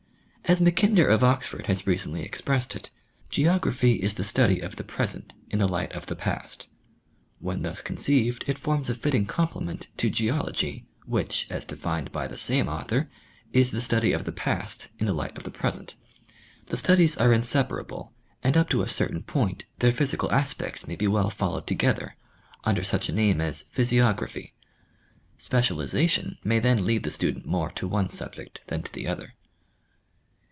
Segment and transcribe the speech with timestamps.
[0.45, 2.89] As Mackinder of Oxford has recently expressed it,
[3.29, 5.47] geography is the study of the 12 National Geographic Magazine.
[5.47, 6.67] present in the light of the past.
[7.39, 12.37] When thus conceived it forms a fitting complement to geology, which, as defined by the
[12.37, 13.09] same author,
[13.53, 15.95] is the study of the past in the light of the present.
[16.65, 18.13] The studies are inseparable
[18.43, 22.13] and up to a certain point, their physical aspects may be well followed together,
[22.65, 24.51] under such a name as physiography.
[25.37, 29.31] Specialization may then lead the student more to one subject than to the other.